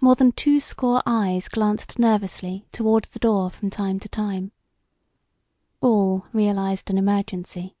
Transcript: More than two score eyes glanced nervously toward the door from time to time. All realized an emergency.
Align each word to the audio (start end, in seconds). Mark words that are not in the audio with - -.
More 0.00 0.14
than 0.14 0.30
two 0.30 0.60
score 0.60 1.02
eyes 1.06 1.48
glanced 1.48 1.98
nervously 1.98 2.68
toward 2.70 3.06
the 3.06 3.18
door 3.18 3.50
from 3.50 3.68
time 3.68 3.98
to 3.98 4.08
time. 4.08 4.52
All 5.80 6.24
realized 6.32 6.88
an 6.88 6.98
emergency. 6.98 7.74